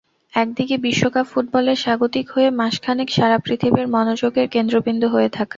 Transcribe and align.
একদিকে 0.33 0.75
বিশ্বকাপ 0.77 1.25
ফুটবলের 1.31 1.77
স্বাগতিক 1.77 2.25
হয়ে 2.29 2.49
মাস 2.59 2.75
খানেক 2.83 3.09
সারা 3.09 3.37
পৃথিবীর 3.45 3.87
মনোযোগের 3.87 4.47
কেন্দ্রবিন্দু 4.55 5.07
হয়ে 5.09 5.29
থাকা। 5.29 5.49